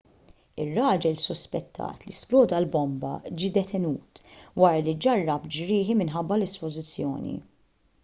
[0.61, 4.13] ir-raġel suspettat li sploda l-bomba ġie detenut
[4.65, 7.37] wara li ġarrab ġrieħi minħabba l-isplużjoni